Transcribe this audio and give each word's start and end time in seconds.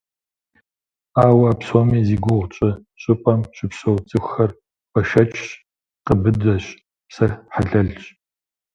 Ауэ 1.25 1.45
а 1.51 1.53
псоми 1.59 2.01
зи 2.07 2.17
гугъу 2.23 2.47
тщӏы 2.51 2.69
щӏыпӏэм 3.01 3.41
щыпсэу 3.55 3.97
цӏыхухэр 4.09 4.51
бэшэчщ, 4.91 5.41
пкъы 5.97 6.13
быдэщ, 6.21 6.65
псэ 7.07 7.25
хьэлэлщ. 7.53 8.03